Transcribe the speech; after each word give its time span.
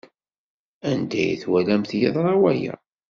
Anda 0.89 1.17
ay 1.25 1.41
walant 1.51 1.91
yeḍra 2.01 2.33
waya? 2.41 2.75